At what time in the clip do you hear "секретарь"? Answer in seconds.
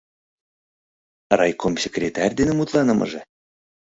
1.83-2.33